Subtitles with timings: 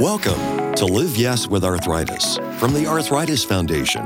[0.00, 4.02] Welcome to Live Yes with Arthritis from the Arthritis Foundation.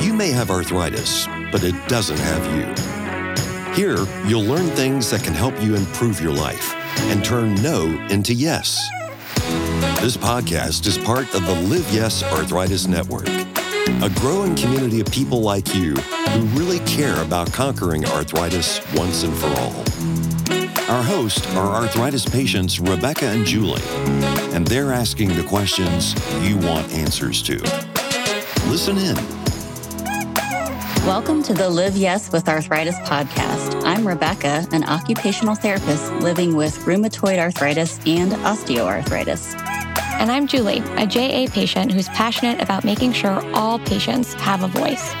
[0.00, 3.74] You may have arthritis, but it doesn't have you.
[3.74, 6.74] Here, you'll learn things that can help you improve your life
[7.10, 8.80] and turn no into yes.
[10.00, 15.40] This podcast is part of the Live Yes Arthritis Network, a growing community of people
[15.40, 20.31] like you who really care about conquering arthritis once and for all.
[20.92, 23.80] Our hosts are arthritis patients Rebecca and Julie,
[24.52, 26.14] and they're asking the questions
[26.46, 27.56] you want answers to.
[28.68, 29.16] Listen in.
[31.06, 33.82] Welcome to the Live Yes with Arthritis podcast.
[33.86, 39.58] I'm Rebecca, an occupational therapist living with rheumatoid arthritis and osteoarthritis.
[40.20, 44.68] And I'm Julie, a JA patient who's passionate about making sure all patients have a
[44.68, 45.14] voice.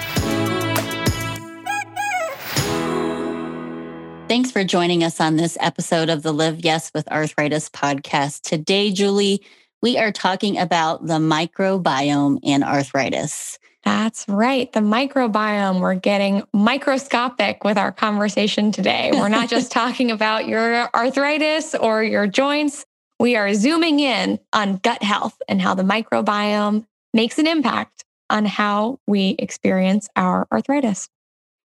[4.32, 8.40] Thanks for joining us on this episode of the Live Yes with Arthritis podcast.
[8.40, 9.44] Today, Julie,
[9.82, 13.58] we are talking about the microbiome and arthritis.
[13.84, 14.72] That's right.
[14.72, 15.80] The microbiome.
[15.80, 19.10] We're getting microscopic with our conversation today.
[19.12, 22.86] We're not just talking about your arthritis or your joints.
[23.20, 28.46] We are zooming in on gut health and how the microbiome makes an impact on
[28.46, 31.10] how we experience our arthritis.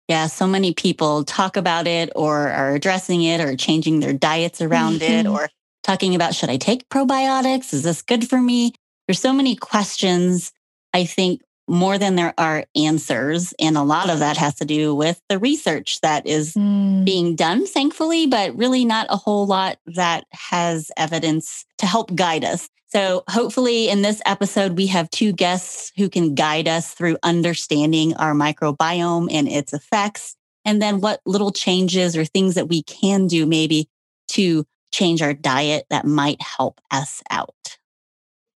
[0.08, 4.62] Yeah, so many people talk about it or are addressing it or changing their diets
[4.62, 5.34] around it Mhm.
[5.34, 5.50] or
[5.84, 7.74] talking about should I take probiotics?
[7.74, 8.74] Is this good for me?
[9.08, 10.52] There's so many questions,
[10.94, 13.54] I think, more than there are answers.
[13.60, 17.06] And a lot of that has to do with the research that is Mm.
[17.06, 22.46] being done, thankfully, but really not a whole lot that has evidence to help guide
[22.46, 22.70] us.
[22.90, 28.16] So, hopefully, in this episode, we have two guests who can guide us through understanding
[28.16, 33.28] our microbiome and its effects, and then what little changes or things that we can
[33.28, 33.90] do maybe
[34.30, 37.54] to change our diet that might help us out.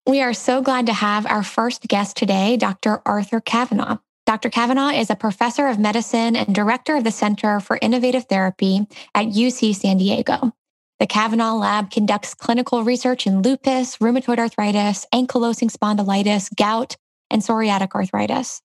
[0.07, 3.03] We are so glad to have our first guest today, Dr.
[3.05, 3.97] Arthur Kavanaugh.
[4.25, 4.49] Dr.
[4.49, 9.27] Kavanaugh is a professor of medicine and director of the Center for Innovative Therapy at
[9.27, 10.53] UC San Diego.
[10.99, 16.97] The Kavanaugh Lab conducts clinical research in lupus, rheumatoid arthritis, ankylosing spondylitis, gout,
[17.29, 18.59] and psoriatic arthritis.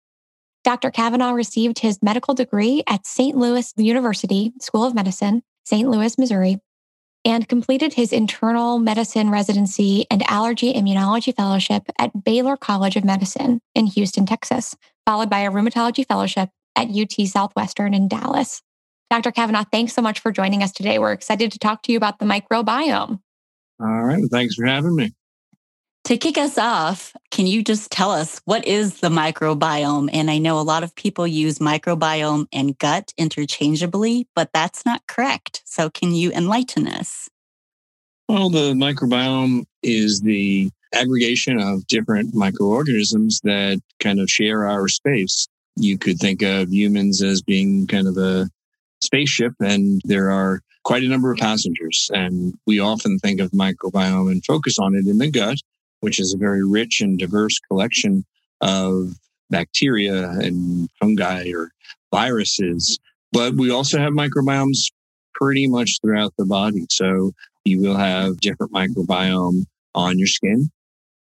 [0.65, 0.91] Dr.
[0.91, 3.37] Kavanaugh received his medical degree at St.
[3.37, 5.87] Louis University School of Medicine, St.
[5.87, 6.61] Louis, Missouri,
[7.27, 13.61] and completed his internal medicine residency and allergy immunology fellowship at Baylor College of Medicine
[13.75, 18.63] in Houston, Texas, followed by a rheumatology fellowship at UT Southwestern in Dallas.
[19.11, 19.33] Dr.
[19.33, 21.01] Kavanaugh, thanks so much for joining us today.
[21.01, 23.19] We're excited to talk to you about the microbiome.
[23.81, 24.23] All right.
[24.31, 25.13] Thanks for having me.
[26.07, 30.09] To kick us off, can you just tell us what is the microbiome?
[30.13, 35.05] And I know a lot of people use microbiome and gut interchangeably, but that's not
[35.09, 35.63] correct.
[35.65, 37.29] So can you enlighten us?
[38.29, 45.49] Well, the microbiome is the aggregation of different microorganisms that kind of share our space.
[45.75, 48.49] You could think of humans as being kind of a
[49.03, 52.13] spaceship, and there are quite a number of passengers.
[52.15, 55.59] And we often think of microbiome and focus on it in the gut,
[56.01, 58.25] which is a very rich and diverse collection
[58.61, 59.15] of
[59.51, 61.71] bacteria and fungi or
[62.13, 62.99] viruses.
[63.33, 64.91] But we also have microbiomes
[65.35, 66.87] pretty much throughout the body.
[66.91, 67.33] So
[67.65, 70.71] you will have different microbiome on your skin.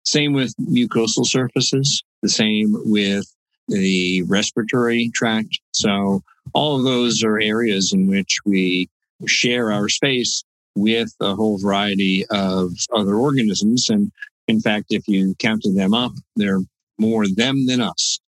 [0.05, 3.25] Same with mucosal surfaces, the same with
[3.67, 5.59] the respiratory tract.
[5.71, 6.21] So
[6.53, 8.87] all of those are areas in which we
[9.25, 10.43] share our space
[10.75, 13.89] with a whole variety of other organisms.
[13.89, 14.11] And
[14.47, 16.61] in fact, if you counted them up, they're
[16.97, 18.19] more them than us.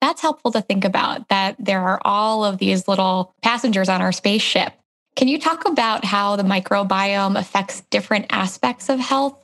[0.00, 4.12] That's helpful to think about that there are all of these little passengers on our
[4.12, 4.72] spaceship.
[5.16, 9.42] Can you talk about how the microbiome affects different aspects of health?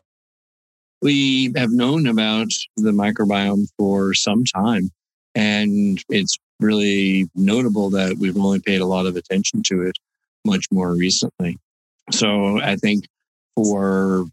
[1.01, 4.91] We have known about the microbiome for some time,
[5.35, 9.97] and it's really notable that we've only paid a lot of attention to it
[10.45, 11.59] much more recently.
[12.11, 13.07] So I think
[13.57, 14.27] for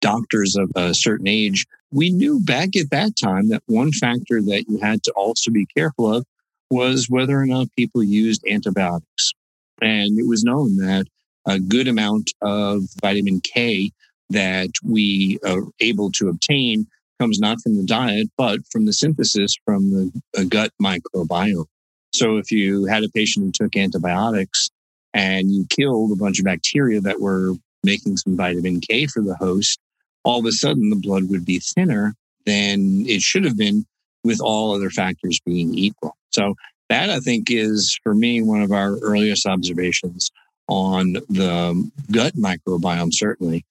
[0.00, 4.64] doctors of a certain age, we knew back at that time that one factor that
[4.68, 6.24] you had to also be careful of
[6.70, 9.32] was whether or not people used antibiotics.
[9.80, 11.06] And it was known that
[11.46, 13.92] a good amount of vitamin K
[14.30, 16.86] that we are able to obtain
[17.20, 21.66] comes not from the diet, but from the synthesis from the uh, gut microbiome.
[22.12, 24.70] So if you had a patient who took antibiotics
[25.14, 27.52] and you killed a bunch of bacteria that were
[27.84, 29.78] making some vitamin K for the host,
[30.26, 32.12] all of a sudden the blood would be thinner
[32.46, 33.86] than it should have been
[34.24, 36.16] with all other factors being equal.
[36.32, 36.54] So
[36.88, 40.32] that I think is for me one of our earliest observations
[40.68, 43.64] on the gut microbiome, certainly.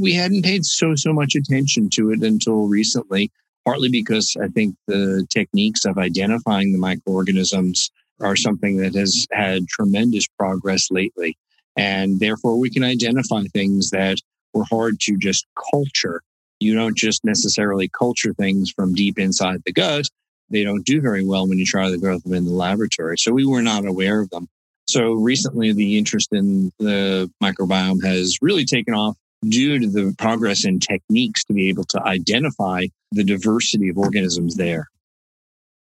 [0.00, 3.30] we hadn't paid so, so much attention to it until recently,
[3.64, 7.90] partly because I think the techniques of identifying the microorganisms
[8.20, 11.36] are something that has had tremendous progress lately.
[11.76, 14.18] And therefore, we can identify things that
[14.52, 16.22] were hard to just culture.
[16.60, 20.06] You don't just necessarily culture things from deep inside the gut.
[20.50, 23.16] They don't do very well when you try to grow them in the laboratory.
[23.18, 24.48] So we were not aware of them.
[24.86, 29.16] So recently, the interest in the microbiome has really taken off
[29.48, 34.56] due to the progress in techniques to be able to identify the diversity of organisms
[34.56, 34.88] there.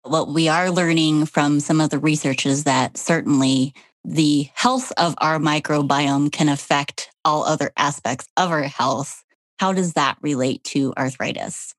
[0.03, 3.75] What we are learning from some of the research is that certainly
[4.05, 9.25] the health of our microbiome can affect all other aspects of our health.
[9.59, 11.75] How does that relate to arthritis?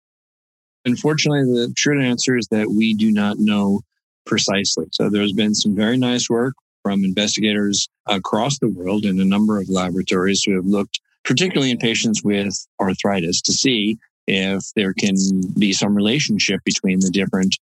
[0.86, 3.82] Unfortunately, the short answer is that we do not know
[4.26, 4.86] precisely.
[4.92, 6.54] So there's been some very nice work
[6.84, 11.78] from investigators across the world in a number of laboratories who have looked particularly in
[11.78, 13.98] patients with arthritis to see
[14.28, 15.16] if there can
[15.58, 17.56] be some relationship between the different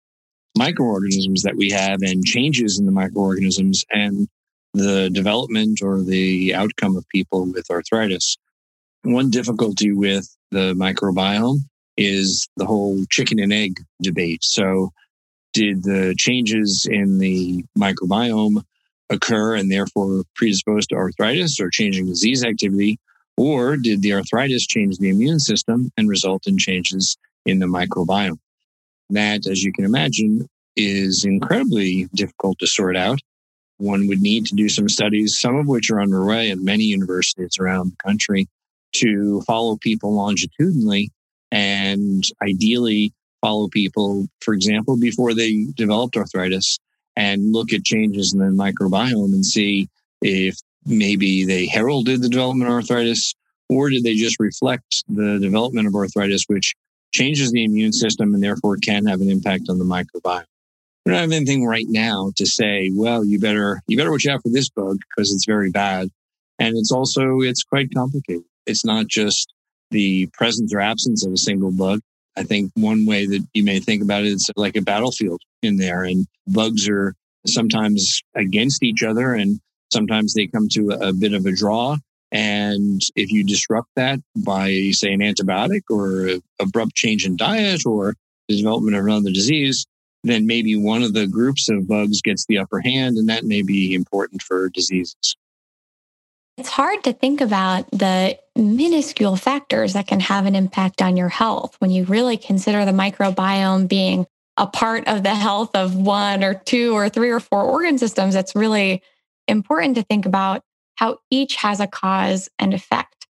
[0.58, 4.28] microorganisms that we have and changes in the microorganisms and
[4.74, 8.38] the development or the outcome of people with arthritis.
[9.04, 11.60] One difficulty with the microbiome
[11.98, 14.44] is the whole chicken and egg debate.
[14.44, 14.92] So,
[15.54, 18.64] did the changes in the microbiome
[19.10, 23.00] occur and therefore predispose to arthritis or changing disease activity?
[23.38, 28.40] Or did the arthritis change the immune system and result in changes in the microbiome?
[29.10, 33.20] That, as you can imagine, is incredibly difficult to sort out.
[33.78, 37.58] One would need to do some studies, some of which are underway at many universities
[37.60, 38.48] around the country,
[38.94, 41.12] to follow people longitudinally
[41.52, 46.80] and ideally follow people, for example, before they developed arthritis
[47.16, 49.90] and look at changes in the microbiome and see
[50.22, 53.36] if maybe they heralded the development of arthritis
[53.70, 56.75] or did they just reflect the development of arthritis, which
[57.12, 60.46] changes the immune system and therefore can have an impact on the microbiome.
[61.06, 64.42] We don't have anything right now to say, well, you better, you better watch out
[64.42, 66.10] for this bug because it's very bad.
[66.60, 68.44] And it's also, it's quite complicated.
[68.66, 69.54] It's not just
[69.92, 72.00] the presence or absence of a single bug.
[72.36, 75.78] I think one way that you may think about it is like a battlefield in
[75.78, 77.14] there and bugs are
[77.46, 79.60] sometimes against each other and
[79.92, 81.98] sometimes they come to a, bit of a draw.
[82.32, 88.16] And if you disrupt that by, say, an antibiotic or abrupt change in diet or
[88.48, 89.86] the development of another disease,
[90.24, 93.62] then maybe one of the groups of bugs gets the upper hand, and that may
[93.62, 95.36] be important for diseases.
[96.58, 101.30] It's hard to think about the minuscule factors that can have an impact on your
[101.30, 104.28] health when you really consider the microbiome being
[104.58, 108.36] a part of the health of one or two or three or four organ systems.
[108.36, 109.02] It's really
[109.48, 110.62] important to think about
[110.96, 113.28] how each has a cause and effect.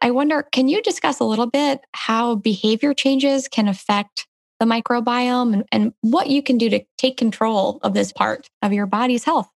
[0.00, 4.26] I wonder, can you discuss a little bit how behavior changes can affect
[4.62, 8.72] the microbiome and, and what you can do to take control of this part of
[8.72, 9.50] your body's health?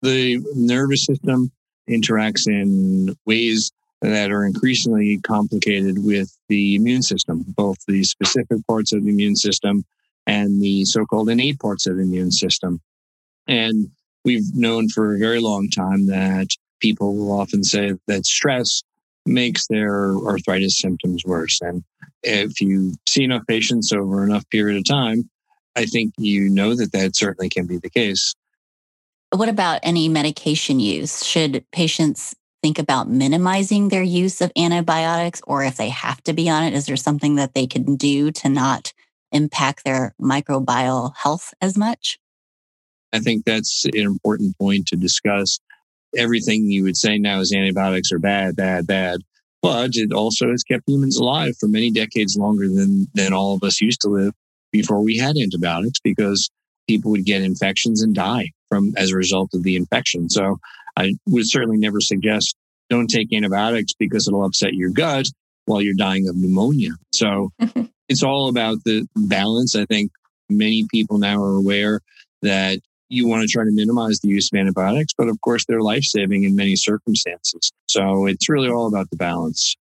[0.00, 1.52] The nervous system
[1.88, 3.70] interacts in ways
[4.00, 9.36] that are increasingly complicated with the immune system, both the specific parts of the immune
[9.36, 9.84] system
[10.26, 12.80] and the so called innate parts of the immune system.
[13.46, 13.90] And
[14.24, 16.48] we've known for a very long time that
[16.80, 18.82] people will often say that stress
[19.26, 21.60] makes their arthritis symptoms worse.
[21.60, 21.84] And
[22.22, 25.28] if you see enough patients over enough period of time,
[25.76, 28.34] I think you know that that certainly can be the case.
[29.30, 31.24] What about any medication use?
[31.24, 36.50] Should patients think about minimizing their use of antibiotics, or if they have to be
[36.50, 38.92] on it, is there something that they can do to not
[39.32, 42.18] impact their microbial health as much?
[43.12, 45.58] I think that's an important point to discuss.
[46.16, 49.20] Everything you would say now is antibiotics are bad, bad, bad.
[49.62, 53.62] But it also has kept humans alive for many decades longer than, than all of
[53.62, 54.32] us used to live
[54.72, 56.50] before we had antibiotics because
[56.88, 60.30] people would get infections and die from as a result of the infection.
[60.30, 60.58] So
[60.96, 62.56] I would certainly never suggest
[62.88, 65.26] don't take antibiotics because it'll upset your gut
[65.66, 66.90] while you're dying of pneumonia.
[67.12, 67.50] So
[68.08, 69.76] it's all about the balance.
[69.76, 70.10] I think
[70.48, 72.00] many people now are aware
[72.42, 75.82] that you want to try to minimize the use of antibiotics, but of course they're
[75.82, 77.72] life saving in many circumstances.
[77.86, 79.76] So it's really all about the balance.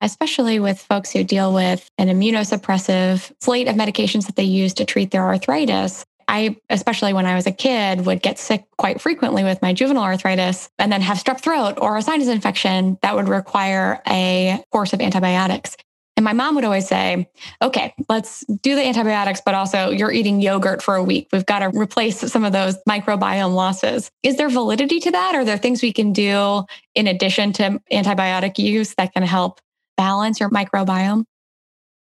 [0.00, 4.84] Especially with folks who deal with an immunosuppressive slate of medications that they use to
[4.84, 6.04] treat their arthritis.
[6.26, 10.04] I, especially when I was a kid, would get sick quite frequently with my juvenile
[10.04, 14.92] arthritis and then have strep throat or a sinus infection that would require a course
[14.92, 15.76] of antibiotics.
[16.16, 17.28] And my mom would always say,
[17.62, 21.28] okay, let's do the antibiotics, but also you're eating yogurt for a week.
[21.32, 24.10] We've got to replace some of those microbiome losses.
[24.22, 25.34] Is there validity to that?
[25.34, 26.64] Are there things we can do
[26.94, 29.60] in addition to antibiotic use that can help
[29.96, 31.24] balance your microbiome?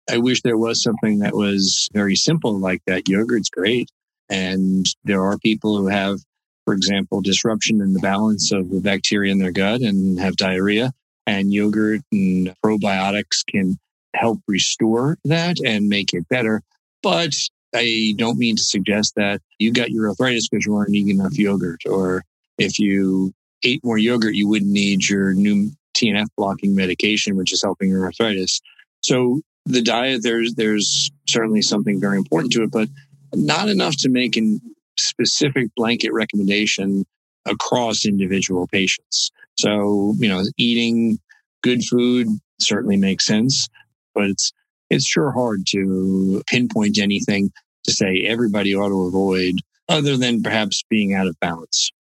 [0.10, 3.10] I wish there was something that was very simple like that.
[3.10, 3.90] Yogurt's great.
[4.30, 6.20] And there are people who have,
[6.64, 10.94] for example, disruption in the balance of the bacteria in their gut and have diarrhea.
[11.26, 13.80] And yogurt and probiotics can
[14.15, 16.62] help restore that and make it better.
[17.03, 17.36] But
[17.74, 21.38] I don't mean to suggest that you got your arthritis because you weren't eating enough
[21.38, 22.24] yogurt, or
[22.57, 27.62] if you ate more yogurt, you wouldn't need your new TNF blocking medication, which is
[27.62, 28.62] helping your arthritis.
[29.01, 32.88] So the diet, there's there's certainly something very important to it, but
[33.34, 34.60] not enough to make a
[34.98, 37.05] specific blanket recommendation
[37.45, 39.31] across individual patients.
[39.57, 41.19] So, you know, eating
[41.62, 42.27] good food
[42.60, 43.67] certainly makes sense,
[44.15, 44.51] but it's
[44.89, 47.51] it's sure hard to pinpoint anything
[47.84, 49.55] to say everybody ought to avoid
[49.89, 51.91] other than perhaps being out of balance.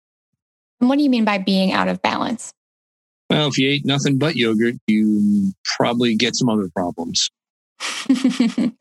[0.79, 2.53] And what do you mean by being out of balance?
[3.29, 7.31] Well, if you ate nothing but yogurt, you probably get some other problems.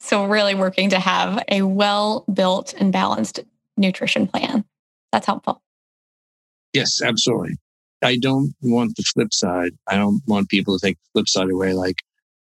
[0.00, 3.40] so, really working to have a well built and balanced
[3.76, 4.64] nutrition plan.
[5.12, 5.62] That's helpful.
[6.72, 7.56] Yes, absolutely.
[8.02, 9.72] I don't want the flip side.
[9.86, 11.72] I don't want people to take the flip side away.
[11.72, 12.02] Like,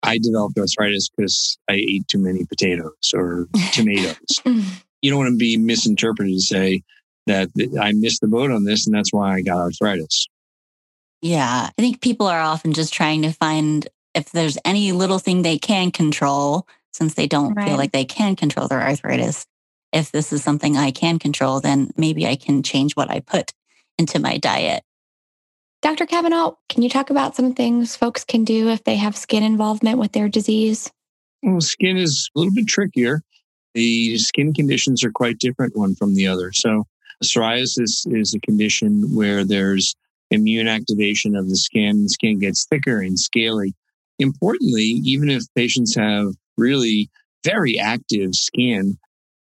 [0.04, 4.18] I developed arthritis because I ate too many potatoes or tomatoes.
[4.46, 6.84] you don't want to be misinterpreted to say
[7.26, 10.28] that I missed the boat on this and that's why I got arthritis.
[11.22, 11.70] Yeah.
[11.78, 15.58] I think people are often just trying to find if there's any little thing they
[15.58, 17.68] can control, since they don't right.
[17.68, 19.46] feel like they can control their arthritis.
[19.92, 23.54] If this is something I can control, then maybe I can change what I put
[23.98, 24.84] into my diet.
[25.84, 26.06] Dr.
[26.06, 30.00] Kavanaugh, can you talk about some things folks can do if they have skin involvement
[30.00, 30.90] with their disease?
[31.42, 33.22] Well, skin is a little bit trickier.
[33.74, 36.54] The skin conditions are quite different one from the other.
[36.54, 36.86] So,
[37.22, 39.94] psoriasis is a condition where there's
[40.32, 42.04] immune activation of the skin.
[42.04, 43.76] The skin gets thicker and scaly.
[44.20, 47.10] Importantly, even if patients have really
[47.44, 48.98] very active skin,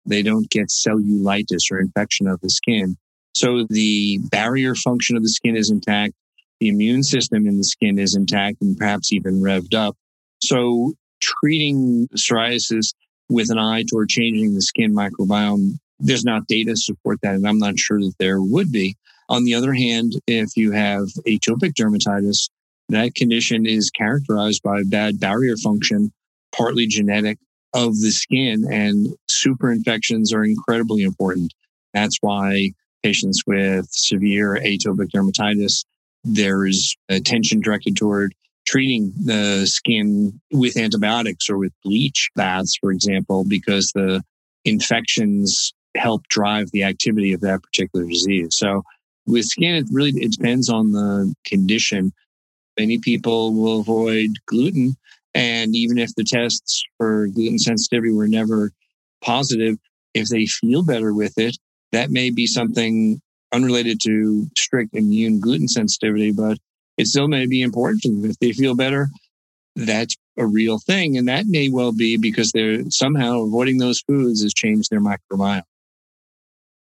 [0.07, 2.97] they don't get cellulitis or infection of the skin.
[3.35, 6.15] So the barrier function of the skin is intact.
[6.63, 9.97] The immune system in the skin is intact and perhaps even revved up.
[10.45, 12.95] So treating psoriasis
[13.29, 17.35] with an eye toward changing the skin microbiome, there's not data to support that.
[17.35, 18.95] And I'm not sure that there would be.
[19.29, 22.49] On the other hand, if you have atopic dermatitis,
[22.91, 26.13] that condition is characterized by bad barrier function,
[26.55, 27.39] partly genetic
[27.75, 31.53] of the skin, and super infections are incredibly important.
[31.93, 32.71] That's why
[33.03, 35.85] patients with severe atopic dermatitis,
[36.25, 38.35] there is attention directed toward
[38.67, 44.23] treating the skin with antibiotics or with bleach baths, for example, because the
[44.65, 48.57] infections help drive the activity of that particular disease.
[48.57, 48.83] So
[49.27, 52.13] with skin, it really it depends on the condition.
[52.79, 54.97] Many people will avoid gluten.
[55.35, 58.71] And even if the tests for gluten sensitivity were never
[59.23, 59.77] positive,
[60.15, 61.57] if they feel better with it,
[61.93, 63.21] that may be something
[63.53, 66.59] unrelated to strict immune gluten sensitivity, but
[66.99, 68.25] it still may be important for them.
[68.25, 69.09] If they feel better,
[69.77, 71.17] that's a real thing.
[71.17, 75.63] And that may well be because they're somehow avoiding those foods has changed their microbiome.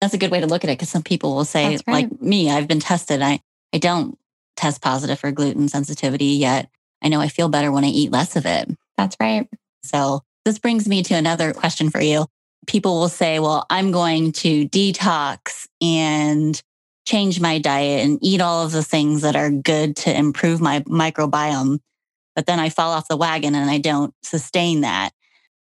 [0.01, 1.87] That's a good way to look at it because some people will say, right.
[1.87, 3.21] like me, I've been tested.
[3.21, 3.41] I,
[3.73, 4.19] I don't
[4.57, 6.71] test positive for gluten sensitivity yet.
[7.03, 8.71] I know I feel better when I eat less of it.
[8.97, 9.49] That's right.
[9.83, 12.27] So this brings me to another question for you.
[12.67, 16.61] People will say, well, I'm going to detox and
[17.07, 20.81] change my diet and eat all of the things that are good to improve my
[20.81, 21.81] microbiome.
[22.37, 25.11] But then I fall off the wagon and I don't sustain that.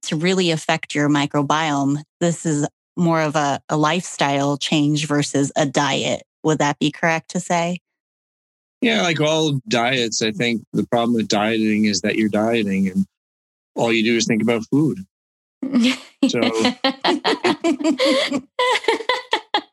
[0.06, 2.68] To really affect your microbiome, this is
[2.98, 6.24] more of a, a lifestyle change versus a diet.
[6.44, 7.80] Would that be correct to say?
[8.82, 10.36] Yeah, like all diets, I mm.
[10.36, 13.06] think the problem with dieting is that you're dieting and
[13.76, 15.06] all you do is think about food.
[15.64, 16.40] So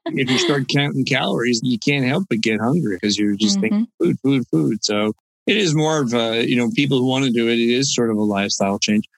[0.06, 3.84] if you start counting calories, you can't help but get hungry because you're just mm-hmm.
[3.84, 4.84] thinking food, food, food.
[4.84, 5.12] So
[5.46, 7.94] it is more of a, you know, people who want to do it, it is
[7.94, 9.08] sort of a lifestyle change.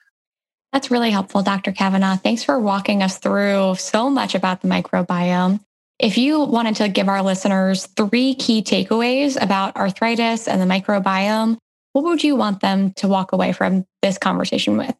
[0.73, 1.71] That's really helpful, Dr.
[1.73, 2.15] Kavanaugh.
[2.15, 5.59] Thanks for walking us through so much about the microbiome.
[5.99, 11.57] If you wanted to give our listeners three key takeaways about arthritis and the microbiome,
[11.93, 14.95] what would you want them to walk away from this conversation with?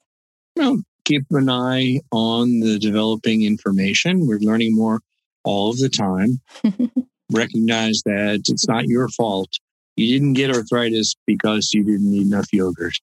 [0.57, 4.27] Well, keep an eye on the developing information.
[4.27, 5.01] We're learning more
[5.43, 6.39] all of the time.
[7.31, 9.49] Recognize that it's not your fault.
[9.97, 12.93] You didn't get arthritis because you didn't eat enough yogurt.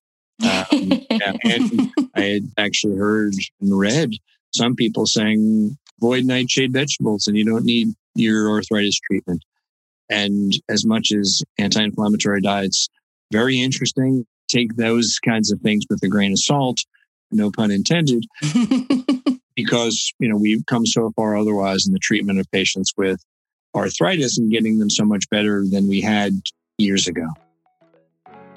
[0.42, 0.92] Um,
[1.44, 4.12] and I had actually heard and read
[4.54, 9.42] some people saying avoid nightshade vegetables and you don't need your arthritis treatment.
[10.08, 12.88] And as much as anti inflammatory diets,
[13.32, 16.78] very interesting, take those kinds of things with a grain of salt,
[17.30, 18.26] no pun intended,
[19.54, 23.22] because, you know, we've come so far otherwise in the treatment of patients with
[23.74, 26.32] arthritis and getting them so much better than we had
[26.78, 27.26] years ago.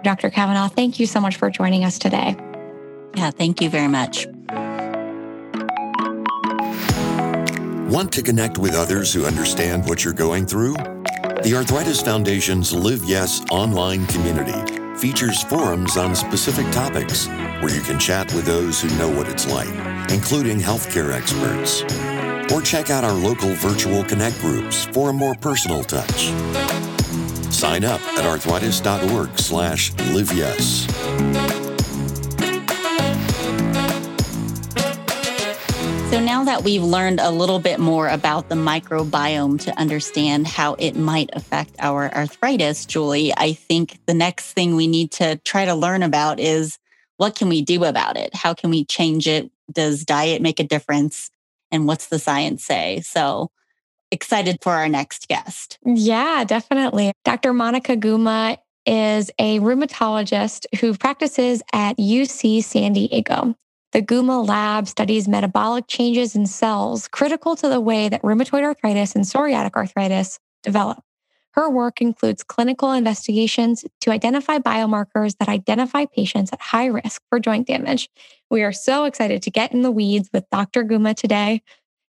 [0.04, 0.30] Dr.
[0.30, 2.36] Kavanaugh, thank you so much for joining us today.
[3.16, 4.28] Yeah, thank you very much.
[7.92, 10.76] Want to connect with others who understand what you're going through?
[11.44, 17.26] The Arthritis Foundation's Live Yes online community features forums on specific topics
[17.60, 19.68] where you can chat with those who know what it's like,
[20.12, 21.82] including healthcare experts.
[22.54, 26.28] Or check out our local virtual connect groups for a more personal touch.
[27.52, 31.61] Sign up at arthritis.org slash liveyes.
[36.12, 40.74] So now that we've learned a little bit more about the microbiome to understand how
[40.74, 45.64] it might affect our arthritis, Julie, I think the next thing we need to try
[45.64, 46.78] to learn about is
[47.16, 48.36] what can we do about it?
[48.36, 49.50] How can we change it?
[49.72, 51.32] Does diet make a difference?
[51.72, 53.00] And what's the science say?
[53.06, 53.50] So
[54.12, 55.80] excited for our next guest.
[55.86, 57.14] Yeah, definitely.
[57.24, 57.54] Dr.
[57.54, 63.56] Monica Guma is a rheumatologist who practices at UC San Diego.
[63.92, 69.16] The Guma lab studies metabolic changes in cells critical to the way that rheumatoid arthritis
[69.16, 71.04] and psoriatic arthritis develop.
[71.54, 77.42] Her work includes clinical investigations to identify biomarkers that identify patients at high risk for
[77.42, 78.10] joint damage.
[78.50, 80.86] We are so excited to get in the weeds with Dr.
[80.86, 81.62] Guma today.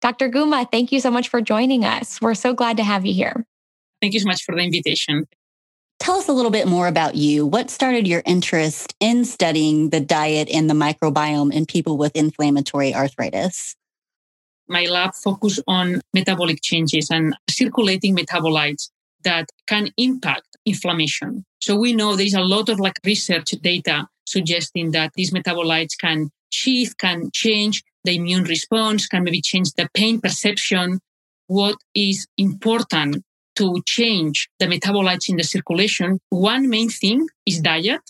[0.02, 0.30] Dr.
[0.30, 2.20] Guma, thank you so much for joining us.
[2.20, 3.46] We're so glad to have you here.
[4.02, 5.28] Thank you so much for the invitation.
[6.00, 7.46] Tell us a little bit more about you.
[7.46, 12.94] What started your interest in studying the diet and the microbiome in people with inflammatory
[12.94, 13.76] arthritis?
[14.68, 18.90] My lab focused on metabolic changes and circulating metabolites
[19.24, 21.46] that can impact inflammation.
[21.62, 26.30] So we know there's a lot of like research data suggesting that these metabolites can
[26.52, 31.00] shift, can change the immune response, can maybe change the pain perception.
[31.48, 33.24] What is important
[33.58, 38.02] to change the metabolites in the circulation, one main thing is diet.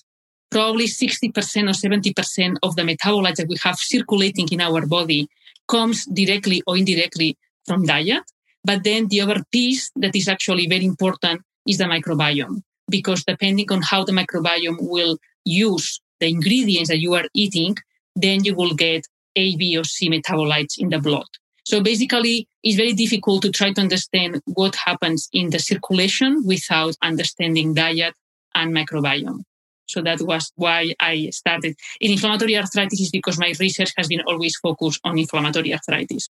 [0.49, 5.27] Probably 60% or 70% of the metabolites that we have circulating in our body
[5.67, 8.23] comes directly or indirectly from diet.
[8.63, 13.71] But then the other piece that is actually very important is the microbiome, because depending
[13.71, 17.75] on how the microbiome will use the ingredients that you are eating,
[18.15, 19.05] then you will get
[19.35, 21.27] A, B, or C metabolites in the blood.
[21.67, 26.95] So basically, it's very difficult to try to understand what happens in the circulation without
[27.01, 28.13] understanding diet
[28.55, 29.41] and microbiome.
[29.85, 34.21] So that was why I started in inflammatory arthritis is because my research has been
[34.21, 36.29] always focused on inflammatory arthritis.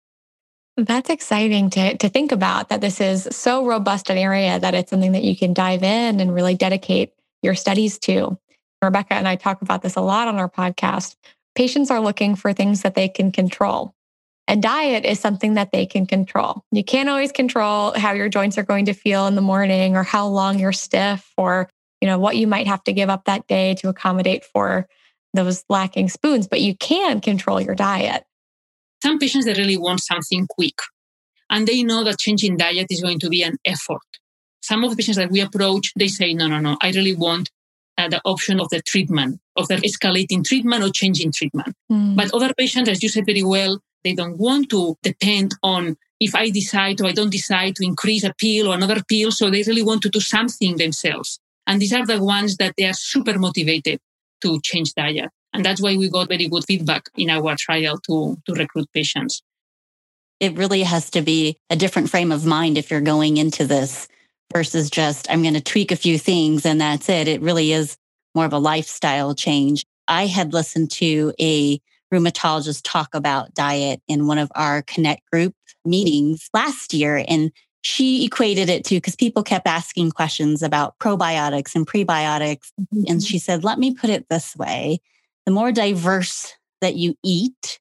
[0.78, 4.92] That's exciting to, to think about that this is so robust an area that it's
[4.92, 8.38] something that you can dive in and really dedicate your studies to.
[8.84, 11.16] Rebecca and I talk about this a lot on our podcast.
[11.56, 13.96] Patients are looking for things that they can control.
[14.48, 16.64] And diet is something that they can control.
[16.72, 20.04] You can't always control how your joints are going to feel in the morning or
[20.04, 21.70] how long you're stiff or,
[22.02, 24.88] you know, what you might have to give up that day to accommodate for
[25.34, 28.24] those lacking spoons, but you can control your diet.
[29.02, 30.76] Some patients they really want something quick
[31.50, 34.02] and they know that changing diet is going to be an effort.
[34.62, 37.50] Some of the patients that we approach, they say, no, no, no, I really want
[37.98, 41.76] uh, the option of the treatment, of the escalating treatment or changing treatment.
[41.92, 42.16] Mm.
[42.16, 46.36] But other patients, as you said very well, they don't want to depend on if
[46.36, 49.32] I decide or I don't decide to increase a pill or another pill.
[49.32, 51.40] So they really want to do something themselves.
[51.68, 54.00] And these are the ones that they are super motivated
[54.42, 55.30] to change diet.
[55.54, 59.42] And that's why we got very good feedback in our trial to, to recruit patients.
[60.40, 64.08] It really has to be a different frame of mind if you're going into this
[64.52, 67.28] versus just, I'm going to tweak a few things and that's it.
[67.28, 67.98] It really is
[68.36, 69.86] more of a lifestyle change.
[70.08, 71.80] I had listened to a
[72.14, 77.26] rheumatologists talk about diet in one of our Connect group meetings last year.
[77.28, 82.72] And she equated it to because people kept asking questions about probiotics and prebiotics.
[82.80, 83.04] Mm-hmm.
[83.10, 85.00] And she said, let me put it this way
[85.46, 87.80] the more diverse that you eat,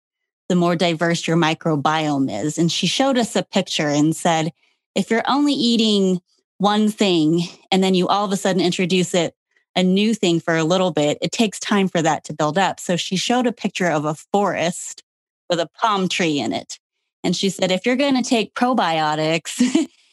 [0.49, 2.59] the more diverse your microbiome is.
[2.59, 4.53] And she showed us a picture and said,
[4.97, 6.21] if you're only eating
[6.59, 9.35] one thing and then you all of a sudden introduce it
[9.75, 12.79] a new thing for a little bit, it takes time for that to build up.
[12.79, 15.03] So she showed a picture of a forest
[15.49, 16.79] with a palm tree in it.
[17.25, 19.61] And she said, if you're going to take probiotics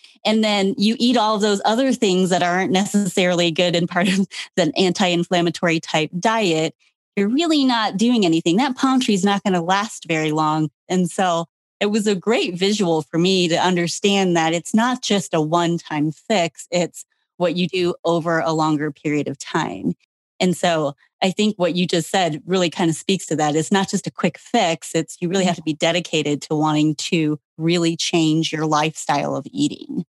[0.26, 4.28] and then you eat all those other things that aren't necessarily good and part of
[4.56, 6.76] the anti inflammatory type diet,
[7.16, 8.58] you're really not doing anything.
[8.58, 10.70] That palm tree is not going to last very long.
[10.88, 11.46] And so
[11.80, 15.78] it was a great visual for me to understand that it's not just a one
[15.78, 17.06] time fix, it's
[17.40, 19.94] what you do over a longer period of time.
[20.40, 23.56] And so I think what you just said really kind of speaks to that.
[23.56, 24.96] It's not just a quick fix.
[24.96, 25.50] It's you really mm-hmm.
[25.50, 30.06] have to be dedicated to wanting to really change your lifestyle of eating.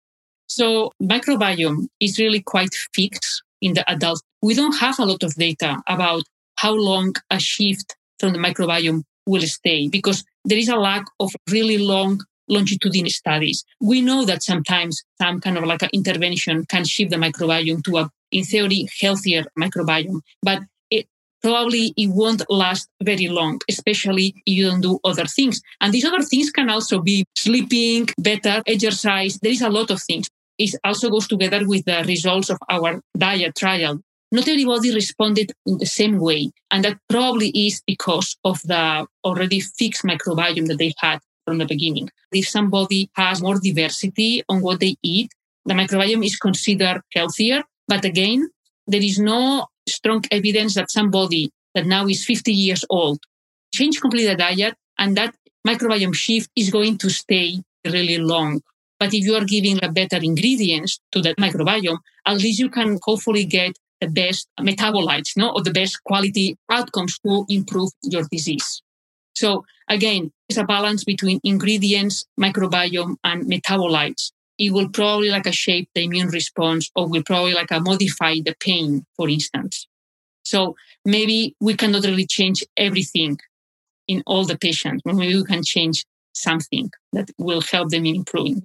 [0.47, 4.23] So microbiome is really quite fixed in the adult.
[4.43, 6.23] We don't have a lot of data about
[6.57, 11.33] how long a shift from the microbiome will stay because there is a lack of
[11.51, 13.64] really long longitudinal studies.
[13.80, 17.98] We know that sometimes some kind of like an intervention can shift the microbiome to
[17.98, 21.07] a, in theory, healthier microbiome, but it
[21.42, 25.61] probably it won't last very long, especially if you don't do other things.
[25.80, 29.38] And these other things can also be sleeping, better exercise.
[29.40, 30.28] There is a lot of things.
[30.59, 34.00] It also goes together with the results of our diet trial.
[34.30, 36.50] Not everybody responded in the same way.
[36.70, 41.66] And that probably is because of the already fixed microbiome that they had from the
[41.66, 42.11] beginning.
[42.33, 45.30] If somebody has more diversity on what they eat,
[45.64, 47.62] the microbiome is considered healthier.
[47.88, 48.48] But again,
[48.87, 53.18] there is no strong evidence that somebody that now is 50 years old
[53.74, 55.35] change completely the diet and that
[55.66, 58.61] microbiome shift is going to stay really long.
[59.00, 62.98] But if you are giving a better ingredients to that microbiome, at least you can
[63.02, 68.83] hopefully get the best metabolites, no, or the best quality outcomes to improve your disease.
[69.35, 74.33] So again, it's a balance between ingredients, microbiome, and metabolites.
[74.59, 78.37] It will probably like a shape the immune response or will probably like a modify
[78.44, 79.87] the pain, for instance.
[80.44, 83.38] So maybe we cannot really change everything
[84.09, 88.59] in all the patients, but maybe we can change something that will help them improve.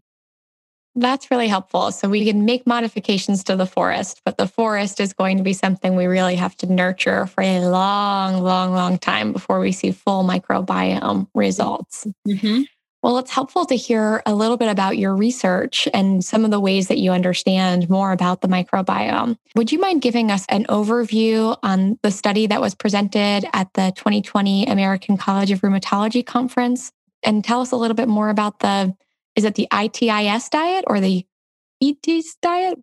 [1.00, 1.92] That's really helpful.
[1.94, 5.54] So we can make modifications to the forest, but the forest is going to be
[5.54, 9.92] something we really have to nurture for a long, long, long time before we see
[9.92, 12.06] full microbiome results.
[12.28, 12.64] Mm-hmm.
[13.02, 16.60] Well, it's helpful to hear a little bit about your research and some of the
[16.60, 19.38] ways that you understand more about the microbiome.
[19.56, 23.94] Would you mind giving us an overview on the study that was presented at the
[23.96, 26.92] 2020 American College of Rheumatology conference?
[27.24, 28.94] And tell us a little bit more about the
[29.36, 31.26] is it the ITIS diet or the
[31.82, 32.78] ETIS diet?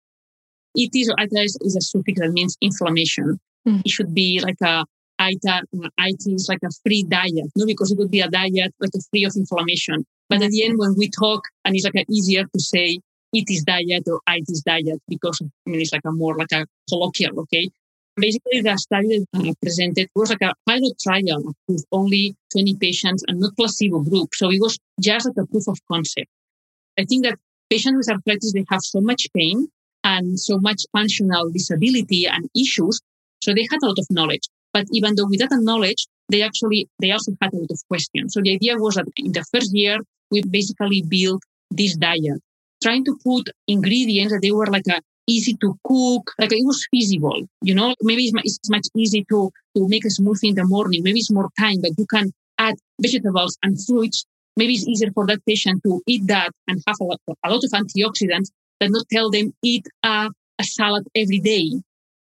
[0.76, 3.38] ETIS or ITIS is a suffix that means inflammation.
[3.66, 3.82] Mm.
[3.85, 4.85] It should be like a
[5.18, 5.62] ITA,
[5.98, 9.24] ITIS, like a free diet, no, because it would be a diet like a free
[9.24, 10.04] of inflammation.
[10.28, 13.00] But at the end, when we talk, and it's like easier to say
[13.35, 17.40] ETIS diet or ITIS diet because I mean it's like a more like a colloquial,
[17.40, 17.70] okay?
[18.16, 23.23] Basically, the study that uh, presented was like a pilot trial with only 20 patients
[23.29, 24.31] and not placebo group.
[24.35, 26.29] So it was just like a proof of concept.
[26.99, 27.38] I think that
[27.69, 29.69] patients with arthritis, they have so much pain
[30.05, 33.01] and so much functional disability and issues.
[33.42, 34.49] So they had a lot of knowledge.
[34.73, 38.33] But even though with that knowledge, they actually, they also had a lot of questions.
[38.33, 39.99] So the idea was that in the first year,
[40.31, 42.40] we basically built this diet,
[42.83, 46.87] trying to put ingredients that they were like a easy to cook, like it was
[46.90, 47.42] feasible.
[47.62, 51.03] You know, maybe it's, it's much easy to, to make a smoothie in the morning.
[51.03, 54.25] Maybe it's more time, but you can add vegetables and fruits
[54.57, 57.62] maybe it's easier for that patient to eat that and have a lot, a lot
[57.62, 61.71] of antioxidants than not tell them eat a, a salad every day.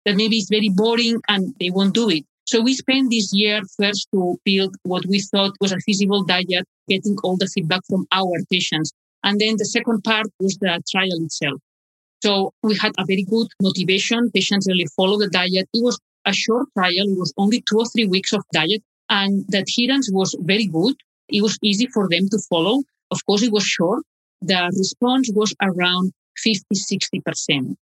[0.06, 2.24] That maybe it's very boring and they won't do it.
[2.46, 6.64] So we spent this year first to build what we thought was a feasible diet,
[6.88, 8.92] getting all the feedback from our patients.
[9.22, 11.60] And then the second part was the trial itself.
[12.22, 14.30] So we had a very good motivation.
[14.30, 15.68] Patients really follow the diet.
[15.74, 16.90] It was a short trial.
[16.92, 20.94] It was only two or three weeks of diet and the adherence was very good.
[21.28, 22.82] It was easy for them to follow.
[23.10, 24.04] Of course, it was short.
[24.40, 27.76] The response was around 50, 60%.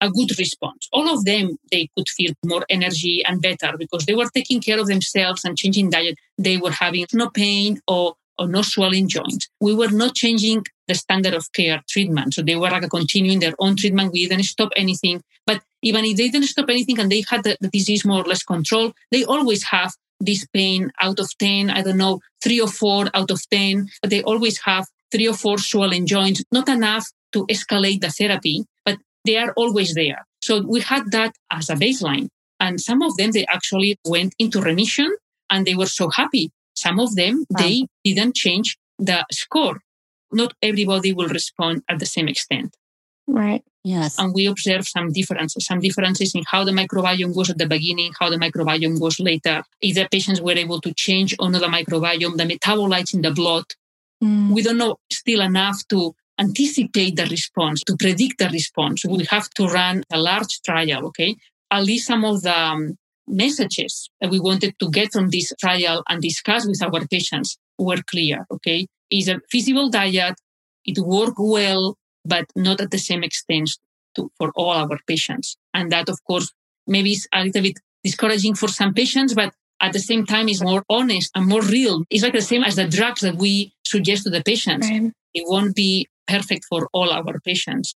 [0.00, 0.88] A good response.
[0.92, 4.78] All of them, they could feel more energy and better because they were taking care
[4.78, 6.16] of themselves and changing diet.
[6.36, 9.48] They were having no pain or, or no swelling joints.
[9.60, 12.34] We were not changing the standard of care treatment.
[12.34, 14.12] So they were like continuing their own treatment.
[14.12, 15.22] We didn't stop anything.
[15.46, 18.24] But even if they didn't stop anything and they had the, the disease more or
[18.24, 22.68] less controlled, they always have this pain out of 10, I don't know, three or
[22.68, 27.06] four out of 10, but they always have three or four swollen joints, not enough
[27.32, 30.26] to escalate the therapy, but they are always there.
[30.40, 32.28] So we had that as a baseline.
[32.60, 35.14] And some of them, they actually went into remission
[35.50, 36.50] and they were so happy.
[36.74, 37.62] Some of them, wow.
[37.62, 39.80] they didn't change the score.
[40.32, 42.76] Not everybody will respond at the same extent.
[43.26, 43.62] Right.
[43.88, 44.18] Yes.
[44.18, 48.12] And we observe some differences, some differences in how the microbiome was at the beginning,
[48.20, 49.62] how the microbiome was later.
[49.80, 53.30] If the patients were able to change or not the microbiome, the metabolites in the
[53.30, 53.64] blood.
[54.22, 54.52] Mm.
[54.52, 59.06] We don't know still enough to anticipate the response, to predict the response.
[59.06, 61.36] We have to run a large trial, okay?
[61.70, 66.02] At least some of the um, messages that we wanted to get from this trial
[66.10, 68.86] and discuss with our patients were clear, okay?
[69.10, 70.34] Is a feasible diet.
[70.84, 73.70] It worked well but not at the same extent
[74.16, 75.56] to, for all our patients.
[75.74, 76.52] And that, of course,
[76.86, 80.62] maybe is a little bit discouraging for some patients, but at the same time is
[80.62, 82.04] more honest and more real.
[82.10, 84.88] It's like the same as the drugs that we suggest to the patients.
[84.88, 85.12] Right.
[85.34, 87.94] It won't be perfect for all our patients.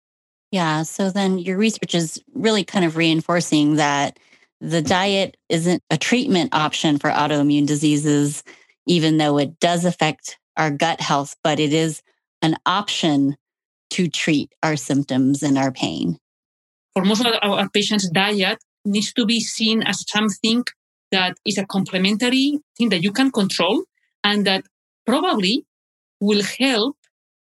[0.51, 0.83] Yeah.
[0.83, 4.19] So then your research is really kind of reinforcing that
[4.61, 8.43] the diet isn't a treatment option for autoimmune diseases,
[8.87, 12.03] even though it does affect our gut health, but it is
[12.43, 13.37] an option
[13.91, 16.19] to treat our symptoms and our pain.
[16.95, 20.65] For most of our patients, diet needs to be seen as something
[21.11, 23.85] that is a complementary thing that you can control
[24.25, 24.65] and that
[25.07, 25.65] probably
[26.21, 26.97] will help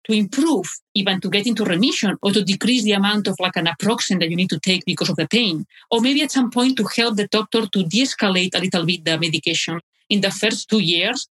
[0.05, 3.65] to improve, even to get into remission or to decrease the amount of like an
[3.65, 5.65] naproxen that you need to take because of the pain.
[5.91, 9.19] Or maybe at some point to help the doctor to de-escalate a little bit the
[9.19, 9.79] medication.
[10.09, 11.27] In the first two years,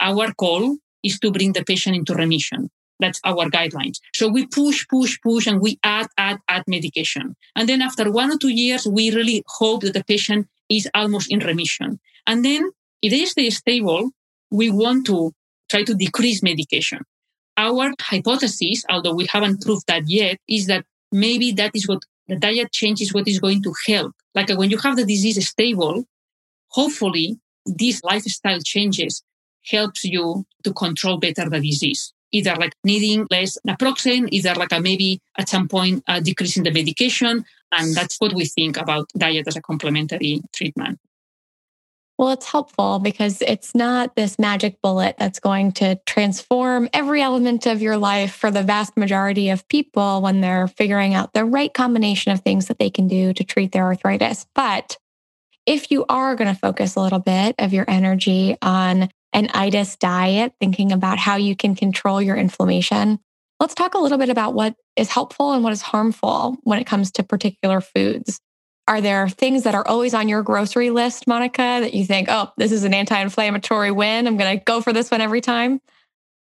[0.00, 2.70] our goal is to bring the patient into remission.
[3.00, 3.98] That's our guidelines.
[4.14, 7.34] So we push, push, push, and we add, add, add medication.
[7.56, 11.30] And then after one or two years, we really hope that the patient is almost
[11.30, 11.98] in remission.
[12.26, 12.70] And then
[13.02, 14.10] if they stay stable,
[14.50, 15.32] we want to
[15.70, 17.00] try to decrease medication.
[17.56, 22.36] Our hypothesis, although we haven't proved that yet, is that maybe that is what the
[22.36, 24.12] diet change is what is going to help.
[24.34, 26.04] Like uh, when you have the disease stable,
[26.68, 29.22] hopefully these lifestyle changes
[29.66, 32.13] helps you to control better the disease.
[32.34, 36.72] Either like needing less naproxen, either like a maybe at some point uh, decreasing the
[36.72, 37.44] medication.
[37.70, 40.98] And that's what we think about diet as a complementary treatment.
[42.18, 47.66] Well, it's helpful because it's not this magic bullet that's going to transform every element
[47.66, 51.74] of your life for the vast majority of people when they're figuring out the right
[51.74, 54.46] combination of things that they can do to treat their arthritis.
[54.54, 54.96] But
[55.66, 59.96] if you are going to focus a little bit of your energy on an itis
[59.96, 63.18] diet, thinking about how you can control your inflammation,
[63.60, 66.86] let's talk a little bit about what is helpful and what is harmful when it
[66.86, 68.40] comes to particular foods.
[68.86, 72.52] Are there things that are always on your grocery list, Monica, that you think, oh,
[72.56, 74.26] this is an anti inflammatory win?
[74.26, 75.80] I'm going to go for this one every time?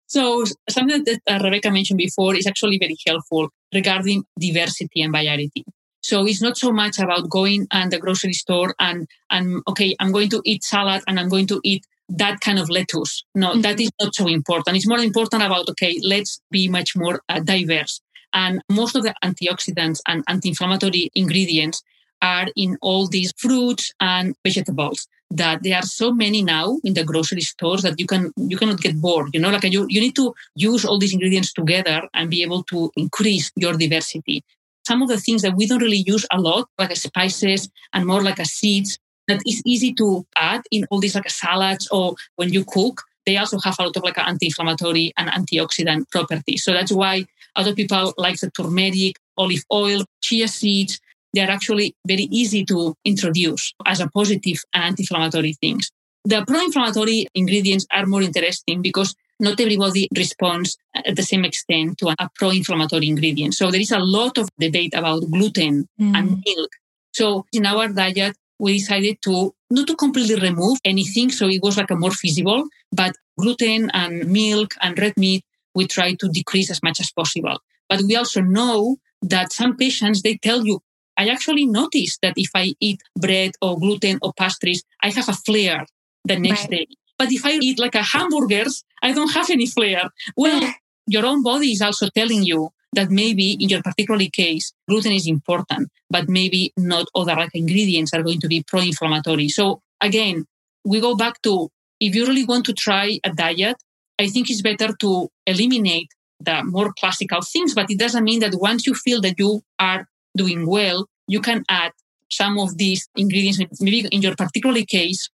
[0.08, 5.65] So, something that uh, Rebecca mentioned before is actually very helpful regarding diversity and variety.
[6.02, 10.12] So it's not so much about going and the grocery store and and okay, I'm
[10.12, 13.24] going to eat salad and I'm going to eat that kind of lettuce.
[13.36, 13.62] No, mm-hmm.
[13.62, 14.76] that is not so important.
[14.76, 18.02] It's more important about okay, let's be much more uh, diverse.
[18.34, 21.82] And most of the antioxidants and anti-inflammatory ingredients
[22.22, 27.04] are in all these fruits and vegetables that there are so many now in the
[27.04, 30.15] grocery stores that you can you cannot get bored you know like you, you need
[30.15, 34.43] to use all these ingredients together and be able to increase your diversity
[34.88, 38.24] some of the things that we don't really use a lot like spices and more
[38.24, 38.98] like a seeds
[39.30, 43.38] that is easy to add in all these like salads or when you cook they
[43.38, 48.13] also have a lot of like anti-inflammatory and antioxidant properties so that's why other people
[48.18, 51.00] like the turmeric olive oil chia seeds
[51.34, 55.92] they are actually very easy to introduce as a positive anti-inflammatory things.
[56.26, 62.13] The pro-inflammatory ingredients are more interesting because not everybody responds at the same extent to
[62.20, 63.54] a pro-inflammatory ingredient.
[63.54, 66.15] So there is a lot of debate about gluten mm.
[66.15, 66.72] and milk.
[67.13, 71.32] So in our diet, we decided to not to completely remove anything.
[71.32, 75.43] So it was like a more feasible, but gluten and milk and red meat,
[75.74, 77.58] we try to decrease as much as possible.
[77.88, 80.82] But we also know that some patients, they tell you,
[81.17, 85.34] I actually noticed that if I eat bread or gluten or pastries, I have a
[85.34, 85.86] flare
[86.26, 86.72] the next right.
[86.72, 86.88] day.
[87.17, 90.10] But if I eat like a hamburgers, I don't have any flare.
[90.38, 90.74] Well,
[91.08, 95.28] your own body is also telling you that maybe in your particular case, gluten is
[95.28, 99.49] important, but maybe not other like ingredients are going to be pro-inflammatory.
[99.49, 100.45] So again,
[100.84, 103.78] we go back to if you really want to try a diet,
[104.19, 108.56] I think it's better to eliminate the more classical things, but it doesn't mean that
[108.56, 111.91] once you feel that you are doing well, you can add
[112.32, 113.60] some of these ingredients.
[113.82, 115.30] Maybe in your particular case,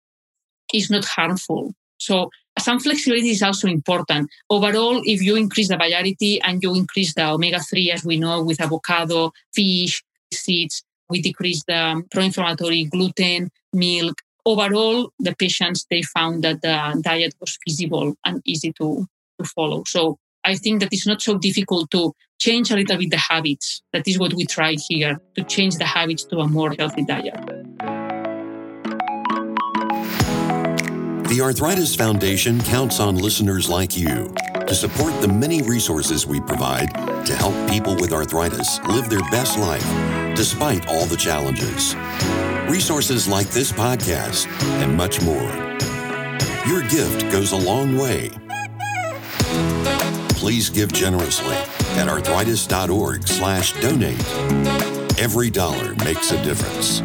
[0.72, 1.74] is not harmful.
[1.98, 4.30] So some flexibility is also important.
[4.48, 8.60] Overall, if you increase the variety and you increase the omega-3, as we know, with
[8.60, 14.22] avocado, fish, seeds, we decrease the pro-inflammatory gluten, milk.
[14.46, 19.06] Overall, the patients, they found that the diet was feasible and easy to,
[19.38, 19.82] to follow.
[19.86, 23.82] So I think that it's not so difficult to change a little bit the habits.
[23.92, 27.63] That is what we try here to change the habits to a more healthy diet.
[31.28, 34.32] The Arthritis Foundation counts on listeners like you
[34.66, 36.94] to support the many resources we provide
[37.26, 39.86] to help people with arthritis live their best life
[40.36, 41.94] despite all the challenges.
[42.70, 44.46] Resources like this podcast
[44.82, 45.50] and much more.
[46.66, 48.30] Your gift goes a long way
[50.44, 51.56] please give generously
[51.96, 54.20] at arthritis.org slash donate.
[55.18, 57.00] Every dollar makes a difference.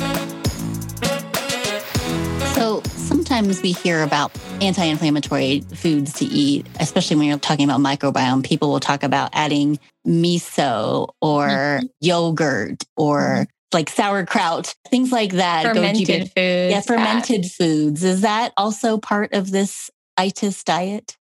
[3.39, 8.43] Sometimes we hear about anti inflammatory foods to eat, especially when you're talking about microbiome.
[8.43, 11.85] People will talk about adding miso or mm-hmm.
[12.01, 13.43] yogurt or mm-hmm.
[13.71, 15.63] like sauerkraut, things like that.
[15.63, 16.31] Fermented foods.
[16.35, 18.03] Yeah, fermented foods.
[18.03, 21.15] Is that also part of this ITIS diet?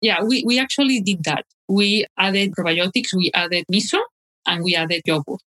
[0.00, 1.44] Yeah, we, we actually did that.
[1.68, 4.00] We added probiotics, we added miso,
[4.46, 5.40] and we added yogurt.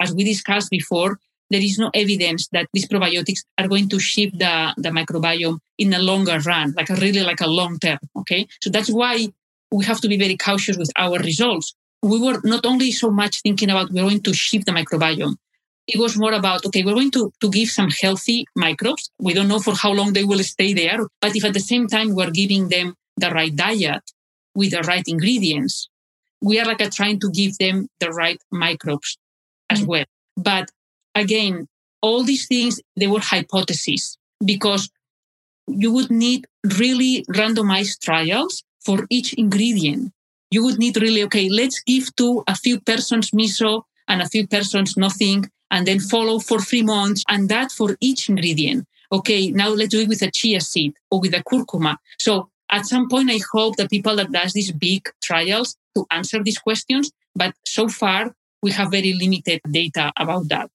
[0.00, 1.18] As we discussed before,
[1.50, 5.92] there is no evidence that these probiotics are going to shift the, the microbiome in
[5.92, 7.98] a longer run, like a really like a long term.
[8.16, 8.46] Okay.
[8.62, 9.28] So that's why
[9.70, 11.74] we have to be very cautious with our results.
[12.02, 15.36] We were not only so much thinking about we're going to shift the microbiome.
[15.86, 19.10] It was more about, okay, we're going to, to give some healthy microbes.
[19.18, 20.98] We don't know for how long they will stay there.
[21.20, 24.02] But if at the same time we're giving them the right diet
[24.54, 25.88] with the right ingredients,
[26.40, 29.18] we are like trying to give them the right microbes
[29.70, 29.88] as mm-hmm.
[29.88, 30.04] well.
[30.36, 30.70] But
[31.14, 31.68] again,
[32.02, 34.90] all these things, they were hypotheses because
[35.66, 36.46] you would need
[36.78, 40.12] really randomized trials for each ingredient.
[40.50, 44.46] You would need really, okay, let's give to a few persons miso and a few
[44.46, 48.86] persons nothing, and then follow for three months, and that for each ingredient.
[49.10, 51.96] Okay, now let's do it with a chia seed or with a curcuma.
[52.18, 56.42] So at some point, I hope the people that does these big trials to answer
[56.42, 60.70] these questions, but so far we have very limited data about that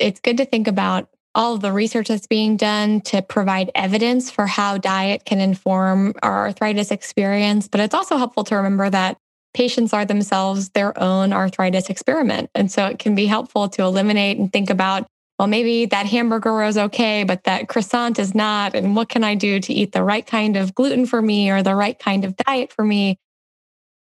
[0.00, 4.30] it's good to think about all of the research that's being done to provide evidence
[4.30, 7.68] for how diet can inform our arthritis experience.
[7.68, 9.18] But it's also helpful to remember that
[9.54, 12.50] patients are themselves their own arthritis experiment.
[12.54, 15.06] And so it can be helpful to eliminate and think about,
[15.38, 18.74] well, maybe that hamburger is okay, but that croissant is not.
[18.74, 21.62] And what can I do to eat the right kind of gluten for me or
[21.62, 23.18] the right kind of diet for me?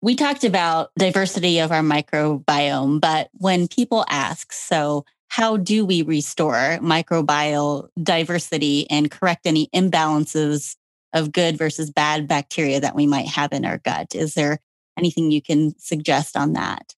[0.01, 5.05] We talked about diversity of our microbiome, but when people ask, so
[5.37, 10.75] how do we restore microbial diversity and correct any imbalances
[11.13, 14.15] of good versus bad bacteria that we might have in our gut?
[14.15, 14.57] Is there
[14.97, 16.95] anything you can suggest on that?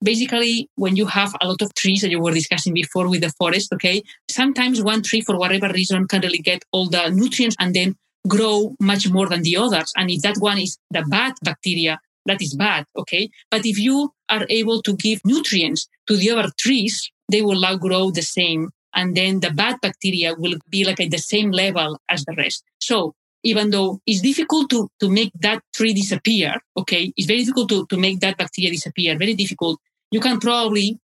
[0.00, 3.32] Basically, when you have a lot of trees that you were discussing before with the
[3.36, 4.00] forest, okay,
[4.30, 7.96] sometimes one tree, for whatever reason, can really get all the nutrients and then
[8.28, 9.92] grow much more than the others.
[9.96, 13.28] And if that one is the bad bacteria, that is bad, okay?
[13.50, 18.10] But if you are able to give nutrients to the other trees, they will outgrow
[18.10, 18.70] the same.
[18.94, 22.64] And then the bad bacteria will be like at the same level as the rest.
[22.80, 27.68] So even though it's difficult to, to make that tree disappear, okay, it's very difficult
[27.68, 29.78] to, to make that bacteria disappear, very difficult.
[30.10, 30.98] You can probably,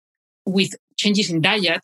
[0.44, 1.80] with changes in diet,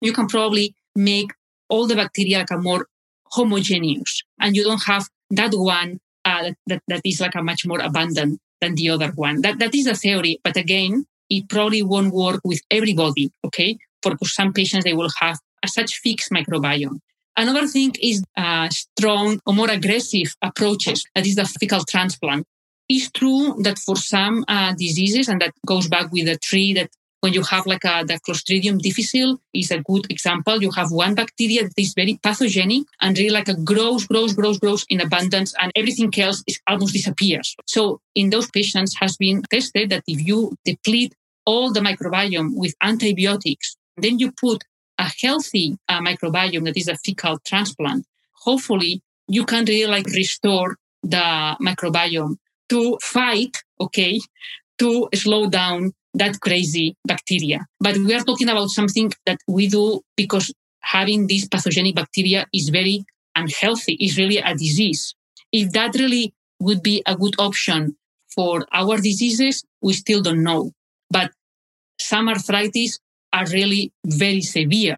[0.00, 1.30] you can probably make
[1.68, 2.86] all the bacteria like a more
[3.26, 7.80] homogeneous and you don't have that one uh, that, that is like a much more
[7.80, 9.42] abundant than the other one.
[9.42, 10.40] That, that is the theory.
[10.42, 13.78] But again, it probably won't work with everybody, okay?
[14.02, 16.98] For some patients, they will have a such fixed microbiome.
[17.36, 21.04] Another thing is uh, strong or more aggressive approaches.
[21.14, 22.46] That is the fecal transplant.
[22.88, 26.90] It's true that for some uh, diseases, and that goes back with the tree that
[27.24, 30.60] when you have like a, the Clostridium difficile is a good example.
[30.60, 34.58] You have one bacteria that is very pathogenic and really like a grows, grows, grows,
[34.58, 37.56] grows in abundance and everything else is almost disappears.
[37.64, 41.14] So in those patients has been tested that if you deplete
[41.46, 44.62] all the microbiome with antibiotics, then you put
[44.98, 50.76] a healthy uh, microbiome that is a fecal transplant, hopefully you can really like restore
[51.02, 52.36] the microbiome
[52.68, 54.20] to fight, okay,
[54.78, 57.66] to slow down that crazy bacteria.
[57.80, 62.68] But we are talking about something that we do because having this pathogenic bacteria is
[62.68, 65.14] very unhealthy, is really a disease.
[65.52, 67.96] If that really would be a good option
[68.34, 70.72] for our diseases, we still don't know.
[71.10, 71.32] But
[72.00, 72.98] some arthritis
[73.32, 74.96] are really very severe.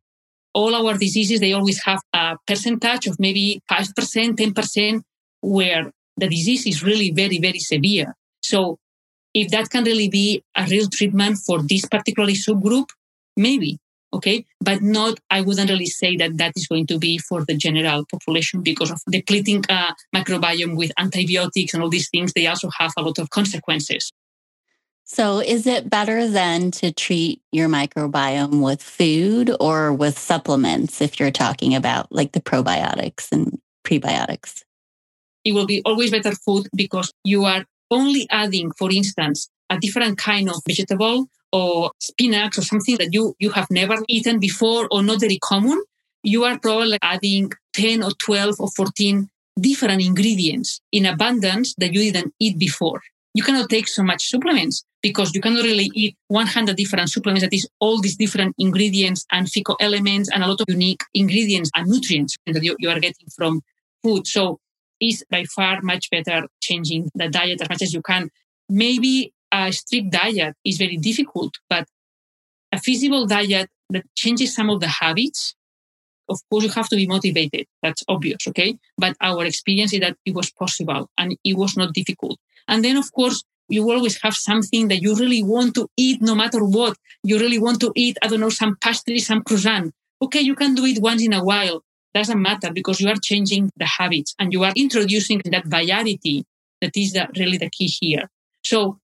[0.55, 5.03] All our diseases, they always have a percentage of maybe 5%, 10%,
[5.43, 8.15] where the disease is really very, very severe.
[8.43, 8.79] So
[9.37, 12.89] if that can really be a real treatment for this particular subgroup,
[13.37, 13.79] maybe.
[14.15, 14.47] Okay.
[14.63, 18.07] But not, I wouldn't really say that that is going to be for the general
[18.11, 22.33] population because of depleting uh, microbiome with antibiotics and all these things.
[22.33, 24.11] They also have a lot of consequences.
[25.05, 31.21] So, is it better then to treat your microbiome with food or with supplements if
[31.21, 34.63] you're talking about like the probiotics and prebiotics?
[35.45, 40.19] It will be always better food because you are only adding, for instance, a different
[40.19, 45.03] kind of vegetable or spinach or something that you, you have never eaten before or
[45.03, 45.83] not very common,
[46.23, 49.29] you are probably adding 10 or 12 or 14
[49.61, 53.01] different ingredients in abundance that you didn't eat before.
[53.35, 57.53] You cannot take so much supplements because you cannot really eat 100 different supplements that
[57.53, 61.87] is all these different ingredients and phyto elements and a lot of unique ingredients and
[61.87, 63.61] nutrients that you, you are getting from
[64.03, 64.27] food.
[64.27, 64.59] So
[65.01, 68.31] it's by far much better changing the diet as much as you can.
[68.69, 71.87] Maybe a strict diet is very difficult, but
[72.73, 75.55] a feasible diet that changes some of the habits
[76.29, 77.67] of course you have to be motivated.
[77.83, 78.79] That's obvious okay?
[78.99, 82.39] But our experience is that it was possible and it was not difficult.
[82.69, 86.35] And then of course you always have something that you really want to eat no
[86.35, 86.97] matter what.
[87.23, 89.93] You really want to eat i don't know some pastry some croissant.
[90.21, 91.83] Okay you can do it once in a while
[92.19, 96.37] doesn't matter because you are changing the habits and you are introducing that variety
[96.81, 98.25] that is the, really the key here
[98.63, 98.99] so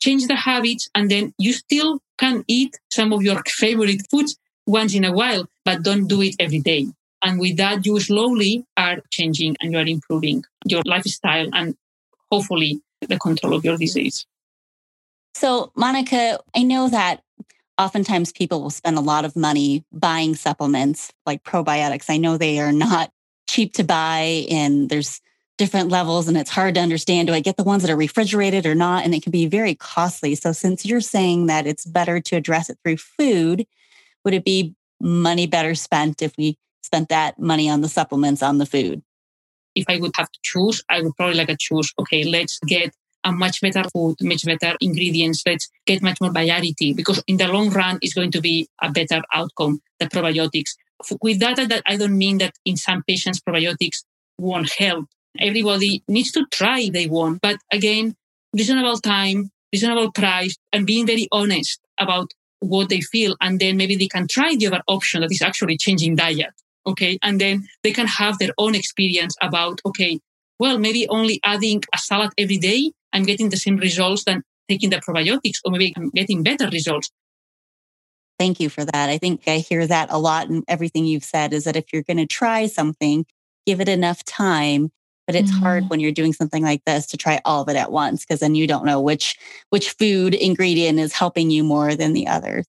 [0.00, 4.36] change the habits and then you still can eat some of your favorite foods
[4.66, 6.86] once in a while, but don't do it every day.
[7.22, 11.74] And with that, you slowly are changing and you are improving your lifestyle and
[12.30, 14.26] hopefully the control of your disease.
[15.34, 17.22] So, Monica, I know that
[17.78, 22.06] oftentimes people will spend a lot of money buying supplements like probiotics.
[22.08, 23.10] I know they are not
[23.48, 25.20] cheap to buy and there's
[25.58, 28.66] different levels and it's hard to understand do I get the ones that are refrigerated
[28.66, 29.04] or not?
[29.04, 30.34] And it can be very costly.
[30.34, 33.66] So, since you're saying that it's better to address it through food,
[34.24, 38.58] would it be money better spent if we spent that money on the supplements on
[38.58, 39.02] the food?
[39.74, 42.94] If I would have to choose, I would probably like to choose, okay, let's get
[43.32, 45.42] much better food, much better ingredients.
[45.46, 48.90] Let's get much more variety because in the long run, it's going to be a
[48.90, 50.76] better outcome, the probiotics.
[51.20, 54.04] With that I don't mean that in some patients, probiotics
[54.38, 55.06] won't help.
[55.38, 57.40] Everybody needs to try if they want.
[57.42, 58.14] But again,
[58.54, 63.36] reasonable time, reasonable price, and being very honest about what they feel.
[63.40, 66.54] And then maybe they can try the other option that is actually changing diet.
[66.86, 67.18] Okay.
[67.22, 70.20] And then they can have their own experience about, okay,
[70.58, 74.90] well, maybe only adding a salad every day, I'm getting the same results than taking
[74.90, 77.10] the probiotics, or maybe I'm getting better results.
[78.38, 79.08] Thank you for that.
[79.08, 82.02] I think I hear that a lot in everything you've said is that if you're
[82.02, 83.24] going to try something,
[83.66, 84.90] give it enough time
[85.26, 85.62] but it's mm-hmm.
[85.62, 88.40] hard when you're doing something like this to try all of it at once because
[88.40, 89.36] then you don't know which
[89.70, 92.64] which food ingredient is helping you more than the others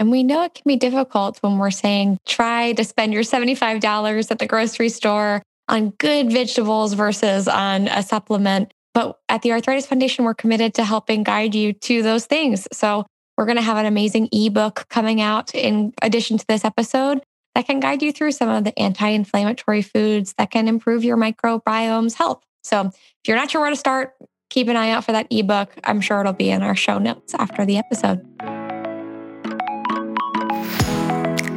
[0.00, 4.30] and we know it can be difficult when we're saying try to spend your $75
[4.30, 9.86] at the grocery store on good vegetables versus on a supplement but at the arthritis
[9.86, 13.04] foundation we're committed to helping guide you to those things so
[13.36, 17.22] we're going to have an amazing ebook coming out in addition to this episode
[17.54, 21.16] that can guide you through some of the anti inflammatory foods that can improve your
[21.16, 22.42] microbiome's health.
[22.62, 22.94] So if
[23.26, 24.14] you're not sure where to start,
[24.50, 25.72] keep an eye out for that ebook.
[25.84, 28.26] I'm sure it'll be in our show notes after the episode.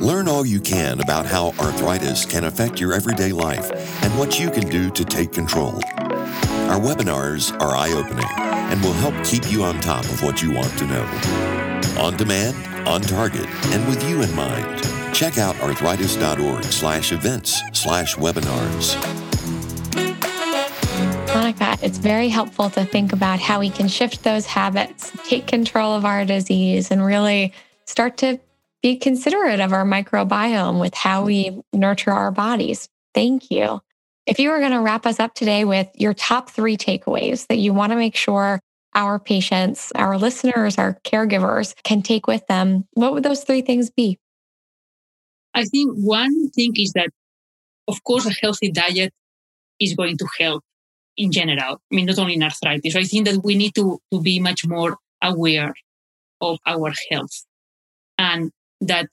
[0.01, 3.71] Learn all you can about how arthritis can affect your everyday life
[4.03, 5.79] and what you can do to take control.
[6.73, 10.51] Our webinars are eye opening and will help keep you on top of what you
[10.51, 11.03] want to know.
[11.99, 14.83] On demand, on target, and with you in mind.
[15.13, 18.95] Check out arthritis.org slash events slash webinars.
[21.27, 25.93] Monica, it's very helpful to think about how we can shift those habits, take control
[25.93, 27.53] of our disease, and really
[27.85, 28.39] start to
[28.81, 32.89] be considerate of our microbiome with how we nurture our bodies.
[33.13, 33.79] Thank you.
[34.25, 37.57] If you were going to wrap us up today with your top three takeaways that
[37.57, 38.61] you want to make sure
[38.95, 43.89] our patients, our listeners, our caregivers can take with them, what would those three things
[43.89, 44.17] be?
[45.53, 47.09] I think one thing is that,
[47.87, 49.13] of course, a healthy diet
[49.79, 50.63] is going to help
[51.17, 51.81] in general.
[51.91, 52.95] I mean, not only in arthritis.
[52.95, 55.73] I think that we need to, to be much more aware
[56.41, 57.45] of our health
[58.17, 58.51] and
[58.81, 59.07] that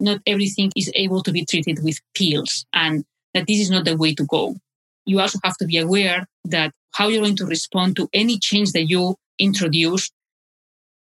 [0.00, 3.04] not everything is able to be treated with pills and
[3.34, 4.56] that this is not the way to go.
[5.04, 8.72] You also have to be aware that how you're going to respond to any change
[8.72, 10.10] that you introduce,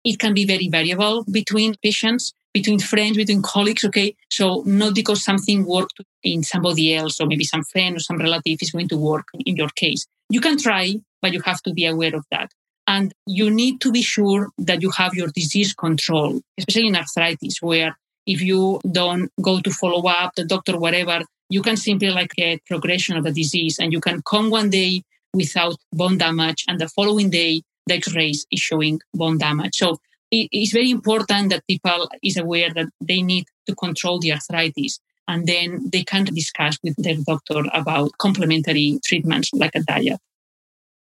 [0.03, 4.15] it can be very variable between patients between friends, between colleagues, okay?
[4.29, 8.57] So not because something worked in somebody else or maybe some friend or some relative
[8.61, 10.05] is going to work in your case.
[10.29, 12.51] You can try, but you have to be aware of that.
[12.88, 17.61] And you need to be sure that you have your disease control, especially in arthritis,
[17.61, 21.21] where if you don't go to follow up the doctor, whatever,
[21.52, 25.04] you can simply like get progression of the disease and you can come one day
[25.34, 29.76] without bone damage and the following day the x-rays is showing bone damage.
[29.76, 29.99] So
[30.32, 35.45] it's very important that people is aware that they need to control the arthritis and
[35.45, 40.20] then they can discuss with their doctor about complementary treatments like a diet.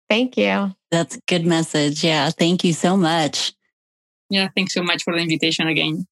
[0.10, 0.76] Thank you.
[0.90, 2.04] That's a good message.
[2.04, 2.32] Yeah.
[2.32, 3.54] Thank you so much.
[4.32, 4.50] Yeah.
[4.56, 6.08] Thanks so much for the invitation again.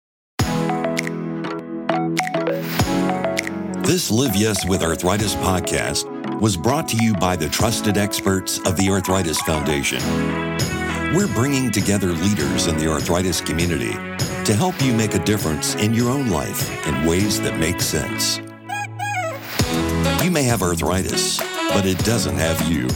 [3.83, 6.05] This Live Yes with Arthritis podcast
[6.39, 9.99] was brought to you by the trusted experts of the Arthritis Foundation.
[11.15, 13.93] We're bringing together leaders in the arthritis community
[14.45, 18.37] to help you make a difference in your own life in ways that make sense.
[20.23, 21.39] You may have arthritis,
[21.73, 22.87] but it doesn't have you.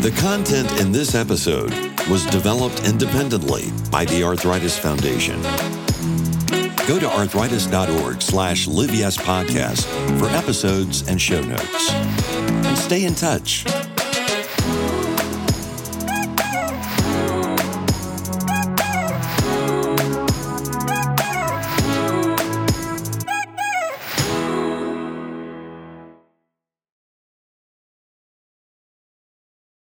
[0.00, 1.72] The content in this episode
[2.08, 5.40] was developed independently by the Arthritis Foundation.
[6.86, 9.84] Go to arthritis.org slash live yes podcast
[10.18, 11.90] for episodes and show notes.
[11.92, 13.64] And stay in touch.